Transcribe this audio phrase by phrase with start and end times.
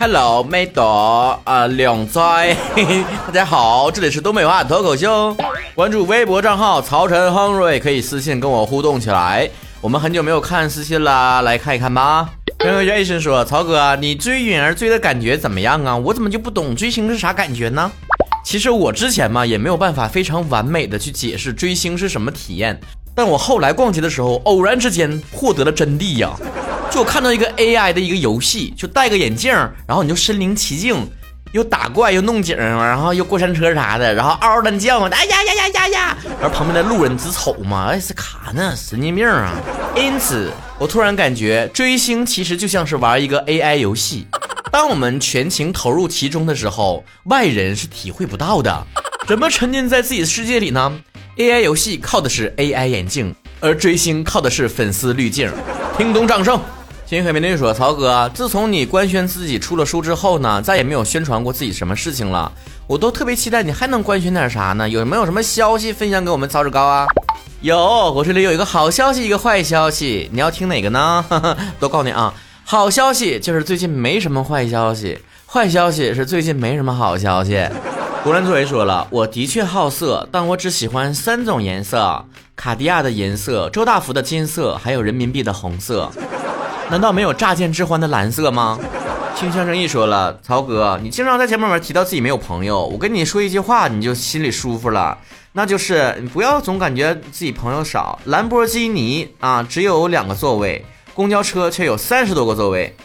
[0.00, 2.20] Hello，美朵啊，靓仔，
[3.26, 5.36] 大家好，这里是东北话脱口秀。
[5.74, 9.50] 关注微博账号曹晨亨瑞，可以私信跟我互动起来。
[9.80, 12.30] 我们很久没有看私信啦，来看一看吧。
[12.58, 15.96] 跟个医生说，曹哥，你追允儿追的感觉怎么样啊？
[15.96, 17.90] 我怎么就不懂追星是啥感觉呢？
[18.44, 22.78] 其实我之前嘛也没有办法非常完美的去解释追星是什么体验，
[23.16, 26.30] 但我后来逛街的时候，偶然之间获得了真谛呀。
[26.90, 29.52] 就看到一个 AI 的一个游戏，就戴个眼镜，
[29.86, 31.06] 然后你就身临其境，
[31.52, 39.52] 又打怪又弄景，然后又过山车啥的，然后嗷嗷的叫嘛，哎呀呀呀呀呀，而旁边的路人直瞅嘛，哎是卡呢，神经病啊！
[39.94, 44.26] 因此，我突然感觉追星其实就像是玩一个 AI 游戏，
[44.72, 48.86] 当我们全情投入其中的时候，外人是体会不到的。
[49.26, 51.00] 怎么沉浸在自己的世界里呢
[51.36, 55.52] ？AI 游戏靠的是 AI 眼镜，而追星靠的是粉丝滤镜。
[55.96, 56.58] 听懂掌声。
[57.08, 62.52] 金海美女说：“曹哥，自从你官宣自己出了书之后呢，再也没有宣传过自己什么事情了。
[62.86, 64.86] 我都特别期待你还能官宣点啥呢？
[64.86, 67.06] 有没有什么消息分享给我们曹志高啊？
[67.62, 67.78] 有，
[68.12, 71.24] 我这里有一个好消息，一个坏消息，你要听哪个呢？
[71.80, 77.66] 都告诉你啊，好消息就是最近没什么坏消息，坏消息是最近没什么好消息。
[78.22, 86.12] 古兰作为说了，我的确好色，但我只喜欢三种颜色：卡地亚的银色、周大福的金色，还有人民币的红色。”
[86.90, 88.78] 难道没有乍见之欢的蓝色吗？
[89.36, 95.16] 听相声一说了，曹哥，你经常在节目里面提到自己没有朋友，我跟你说一句话，你就心里舒服了，
[95.52, 98.18] 那就是你不要总感觉自己朋友少。
[98.24, 100.82] 兰博基尼啊，只有两个座位，
[101.14, 102.96] 公交车却有三十多个座位，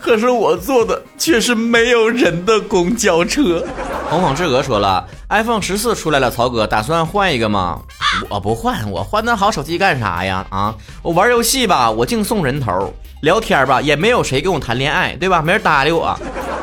[0.00, 3.64] 可是我坐的却是没有人的公交车。
[4.08, 7.80] 红红之鹅说了，iPhone 十四出来了，曹哥打算换一个吗？
[8.28, 10.46] 我不换，我换那好手机干啥呀？
[10.50, 12.92] 啊，我玩游戏吧，我净送人头。
[13.22, 15.40] 聊天吧，也没有谁跟我谈恋爱，对吧？
[15.40, 16.18] 没人搭理我。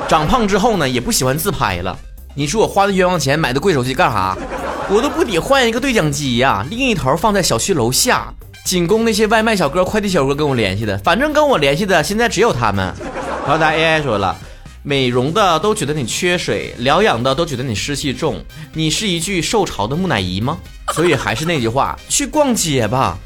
[0.08, 1.98] 长胖之后呢，也不喜欢自拍了。
[2.36, 4.38] 你说我花的冤枉钱买的贵手机干啥？
[4.90, 8.32] 我都不得换一个对讲机呀，另一头放在小区楼下，
[8.66, 10.98] 仅供那些外卖小哥、快递小哥跟我联系的。
[11.00, 12.94] 反正跟我联系的现在只有他们。
[13.46, 14.36] 然后大 AI 说了，
[14.84, 18.44] 美容的都觉得你缺水，疗养的都觉得你湿气重，
[18.74, 20.58] 你是一具受潮的木乃伊吗？
[20.94, 23.18] 所以还是那句话，去逛街吧。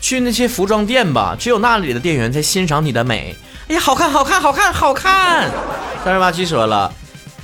[0.00, 3.36] 去那些服装店吧，只有那里的店员在欣赏你的美。
[3.68, 5.50] 哎呀，好看，好看，好看，好看！
[6.02, 6.90] 三十八七说了，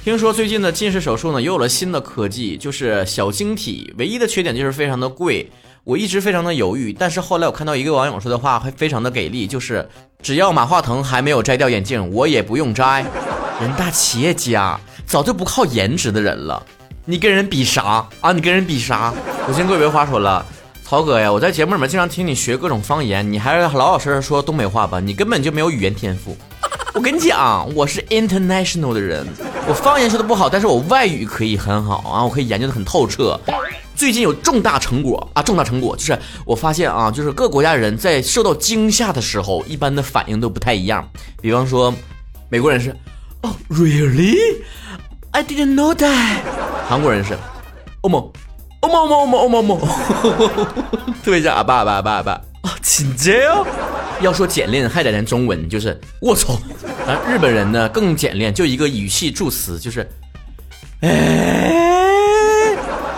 [0.03, 3.93] 听说最近的近视手术呢，又有了新的科技，就是小晶体。
[3.99, 5.51] 唯一的缺点就是非常的贵。
[5.85, 9.87] 我一直非常的犹豫，但是后来我看到一个网友说的话，还非常的给力，就是
[10.23, 13.05] 只要马化腾还没有摘掉眼镜，我也不用摘。
[13.61, 16.65] 人大企业家早就不靠颜值的人了，
[17.09, 18.33] 你跟人比啥啊？
[18.33, 19.15] 你跟人比啥？
[19.47, 20.45] 我先各位话说了。
[20.85, 26.37] 曹哥呀，我在节目里面经常听你学各种方言，你还是老老实实说东北话吧，你根本就没有语言天赋。
[26.95, 29.25] 我跟你讲，我是 international 的人，
[29.69, 33.39] 我方言说的不好，但是我外语可以很好啊，我可以研究的很透彻。
[33.95, 41.09] 最近有重大成果啊，重大成果就是我发现啊，就是各国家人在受到惊吓的时候，一般的反应都不太一样。
[41.41, 41.95] 比方说，
[42.49, 42.91] 美国人是
[43.43, 43.55] 哦
[45.37, 46.39] ，really，I didn't know that。
[46.89, 47.37] 韩国人是，
[48.03, 48.33] 哦么。
[48.83, 49.81] 哦么哦么哦么哦么，
[51.25, 52.33] 特别像阿爸阿爸阿爸阿爸
[52.63, 53.67] 啊，亲姐哦。
[54.21, 56.53] 要说简练还得咱中文，就是我操。
[57.07, 60.09] 啊，日本人呢更简练，就一个语气助词，就是
[61.01, 62.77] 哎，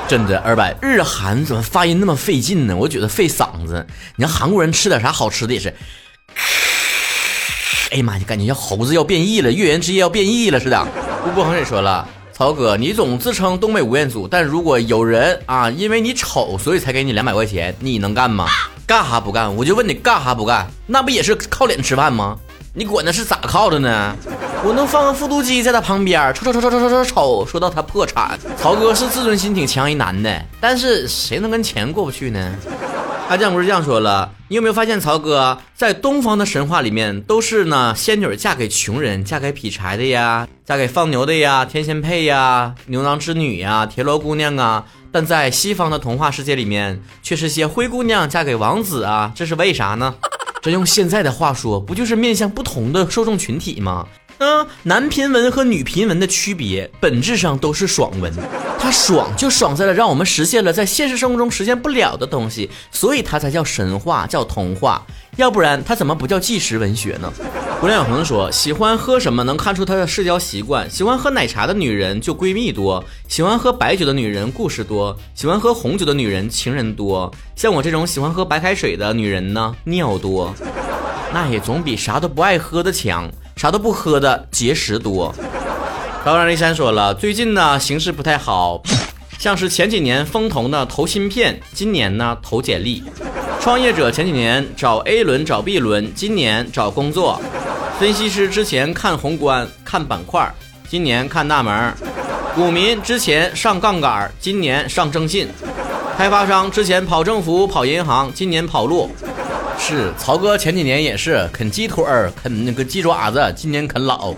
[0.09, 0.75] 真的二百。
[0.81, 2.75] 日韩怎么发音那么费劲呢？
[2.75, 3.87] 我觉得费嗓子。
[4.17, 5.75] 你看韩国人吃点啥好吃的也是，
[7.91, 10.87] 哎呀妈呀，感觉像猴子要变异了，月圆之夜要变异了似的。
[11.29, 12.09] 吴伯恒也说了。
[12.33, 18.47] 曹哥，你总自称东北吴彦祖，但如果有人啊，因为你丑，所以才给你两百块钱，你能干吗？
[18.87, 19.55] 干哈不干？
[19.55, 20.67] 我就问你干哈不干？
[20.87, 22.39] 那不也是靠脸吃饭吗？
[22.73, 24.17] 你管那是咋靠的呢？
[24.65, 28.39] 我能放个复读机在他旁边，瞅瞅瞅瞅瞅瞅瞅瞅，说到他破产。
[28.57, 32.55] 曹哥是自尊心挺强一男的，但是谁能跟钱过不去呢？
[33.29, 50.15] 阿酱不是这样说了，你有没有发现曹哥在东方的神话里面都是呢仙女嫁给穷人，嫁给劈柴的呀，嫁给放牛的呀，天仙配呀，牛郎织女呀，田螺姑娘啊，但在西方的童话世界里面却是些灰姑娘嫁给王子啊，这是为啥呢？
[50.63, 54.07] 这用现在的话说，不就是面向不同的受众群体吗？
[54.41, 58.33] 嗯，男频文和女频文的区别，本质上都是爽文。
[58.79, 65.05] 它爽就爽在了让我们实现了在现实生活中实现不了的东西，所以它才叫神话，叫童话。
[65.37, 67.33] 要不然它怎么不叫纪实文学呢？
[67.81, 70.89] 胡亮恒说，喜欢喝什么能看出他的社交习惯。
[70.89, 77.33] 喜欢喝奶茶的女人就闺蜜多，喜欢喝白酒的女人故事多，喜欢喝红酒的女人情人多。
[77.57, 80.55] 像我这种喜欢喝白开水的女人呢，尿多。
[81.33, 83.31] 那也总比啥都不爱喝的强。
[83.59, 85.35] 啥都不喝的结石多。
[86.25, 88.81] 高然一山说了，最近呢形势不太好，
[89.37, 93.03] 像是前几年风投呢投芯片，今年呢投简历；
[93.61, 97.41] 创业者前几年找 A 轮找 B 轮，今年找工作；
[97.99, 100.49] 分析师之前看宏观看板块，
[100.89, 101.93] 今年看大门；
[102.55, 105.49] 股民之前上杠杆，今年上征信；
[106.17, 109.11] 开发商之前跑政府跑银行，今年跑路。
[109.79, 114.35] 是曹哥前几年也是啃鸡腿儿，啃那个鸡爪子，今年啃老。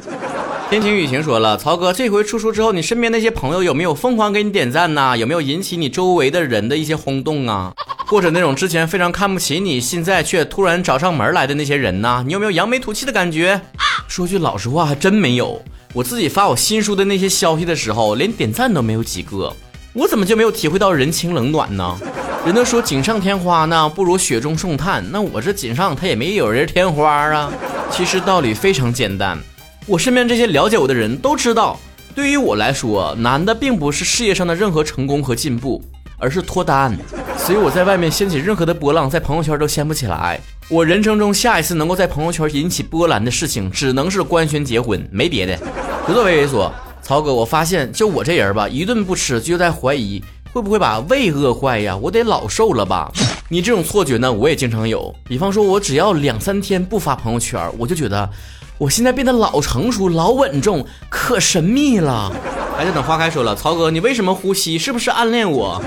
[0.68, 5.16] 天晴雨晴说了，曹哥这回出书之后，你身边那些朋友有没有疯狂给你点赞呐？
[5.16, 7.72] 有没有引起你周围的人的一些轰动啊？
[8.06, 12.22] 或者那种之前非常看不起你，现在却突然找上门来的那些人呢？
[12.24, 13.60] 你有没有扬眉吐气的感觉？
[14.06, 15.60] 说句老实话，还真没有。
[15.92, 19.52] 我自己发我新书的那些消息的时候，连点赞都没有几个。
[19.92, 21.98] 我怎么就没有体会到人情冷暖呢？
[22.46, 25.04] 人都说锦上添花呢，不如雪中送炭。
[25.12, 27.52] 那我这锦上他也没有人添花啊。
[27.90, 29.38] 其实道理非常简单。
[29.86, 31.78] 我身边这些了解我的人都知道，
[32.14, 35.82] 对于我来说，难的并不是事业上的任何成功和进步，
[36.18, 36.96] 而是脱单。
[37.36, 40.40] 所以我在外面掀起任何的波浪，在朋友圈都掀不起来。
[40.68, 45.58] 我人生中下一次能够在朋友圈引起波澜的事情，只能是官宣结婚，没别的。
[46.06, 46.70] 不作为猥琐，
[47.02, 50.22] 曹哥，我发现就我这人吧，一顿不吃就在怀疑
[50.52, 51.96] 会不会把胃饿坏呀？
[51.96, 53.10] 我得老瘦了吧？
[53.48, 55.14] 你这种错觉呢，我也经常有。
[55.24, 58.28] 比方说，我只要两三天不发朋友圈，我就觉得。
[58.78, 62.32] 我现在变得老成熟、老稳重，可神秘了。
[62.74, 64.78] 还在等花开说了，曹哥，你为什么呼吸？
[64.78, 65.82] 是不是暗恋我？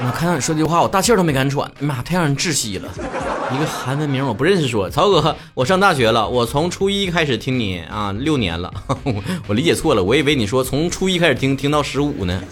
[0.00, 1.70] 我看到你说这句话，我大气儿都没敢喘。
[1.78, 2.88] 妈，太让人窒息了。
[3.54, 4.66] 一个韩文名我不认识。
[4.66, 8.68] 说曹哥，我上大学了，我从初一开始听你啊，六年了。
[9.46, 12.42] 我理解错了，我以为你说从初一开始听，听到十五呢。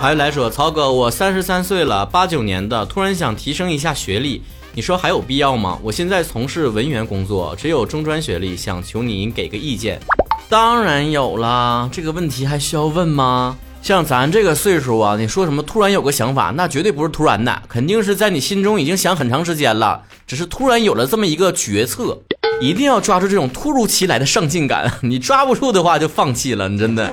[0.00, 4.40] 还来说，曹哥，我三十三岁了，八九年的，突然想提升一下学历。
[4.72, 5.78] 你说还有必要吗？
[5.82, 10.00] 我现在从事文员工作，只有中专学历，想求您给个意见。
[10.48, 13.58] 当然有啦，这个问题还需要问吗？
[13.82, 22.18] 像咱这个岁数啊，你说什么突然有个想法，那绝对不是突然的，肯定是在你心中已经想很长时间了，只是突然有了这么一个决策。
[22.62, 26.68] 一定要抓住这种突如其来的上进感， 你抓不住的话就放弃了。
[26.68, 27.10] 你真的，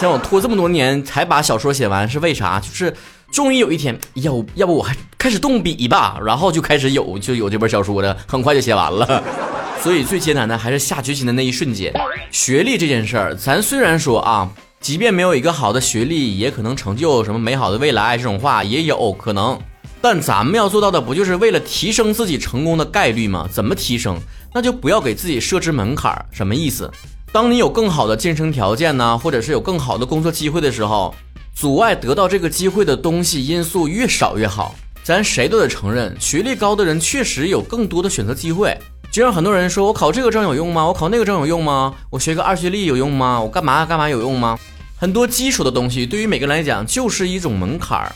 [0.00, 2.58] 像我拖这么多年才把小说写完，是为啥？
[2.60, 2.94] 就是。
[3.30, 9.22] 终于有一天，要要不我还开始动笔吧，然后就开始有就有这本小说了，很快就写完了。
[9.84, 11.92] 所以最艰难的还是下决心的那一瞬间。
[12.30, 14.50] 学历这件事儿，咱虽然说啊，
[14.80, 19.60] 即便没有一个好的学历，也可能成就什么美好的未来，这种话也有可能。
[20.00, 23.46] 但咱们要做到的，不就是为了提升自己成功的概率吗？
[23.52, 24.18] 怎么提升？
[24.54, 26.24] 那就不要给自己设置门槛儿。
[26.32, 26.90] 什么意思？
[27.32, 31.14] 当你有更好的晋升条件呢，或者是有更好的工作机会的时候。
[31.54, 34.76] 阻碍得到这个机会的东西因素越少越好。
[35.02, 38.78] 咱谁都得承认，学历高的人确实有更多的选择机会。
[39.10, 40.86] 就像很多人说，我考这个证有用吗？
[40.86, 41.92] 我考那个证有用吗？
[42.10, 43.40] 我学个二学历有用吗？
[43.40, 44.56] 我干嘛干嘛有用吗？
[44.96, 48.12] 很多基础的东西对于每个人来讲就是一种门槛儿。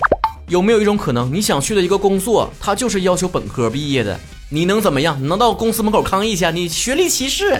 [0.46, 4.20] 有没有一种可能，你想去的一个工作，它就是要求本科毕业的？
[4.54, 5.16] 你能怎么样？
[5.18, 6.44] 你能到公司门口抗议去？
[6.52, 7.58] 你学历歧视？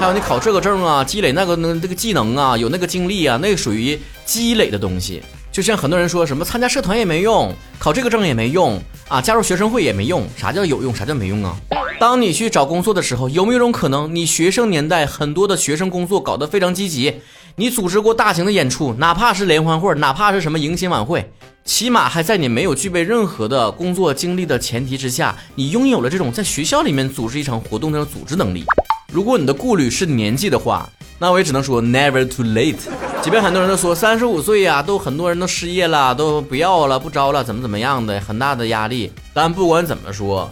[0.00, 3.96] 还有你考这个证啊，积累那个那个技能啊，有那个经历啊，那个属于
[4.26, 5.22] 积累的东西。
[5.52, 10.26] 就像很多人说什么参加社团也没用，考这个证也没用啊，加入学生会也没用。
[10.36, 10.92] 啥叫有用？
[10.92, 11.56] 啥叫没用啊？
[12.00, 17.20] 当你去找工作的时候，有没有一种可能，你学生年代很多的学生工作搞得非常积极，
[17.54, 21.30] 你组织过大型的演出，哪怕是联欢会，哪怕是什么迎新晚会。
[21.64, 28.64] 起码还在你没有具备任何的工作经历的前提之下，你拥有了这种在学校里面组织一场活动的组织能力。
[29.12, 32.78] 如果你的顾虑是年纪的话，那我也只能说 never too late。
[33.20, 39.12] 即便很多人都说三十五岁呀，都很多人都失业了，都不要了，不招了，怎么怎么样的，很大的压力。
[39.34, 40.50] 但不管怎么说。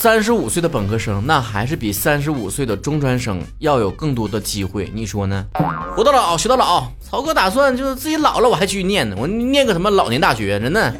[0.00, 5.44] 三十五岁的本科生，那还是比三十五岁的中专生要有更多的机会，你说呢？
[5.96, 10.94] 活到老学到老，曹哥打算就是自己老了我还继续念呢，我念个什么老年大学，真的。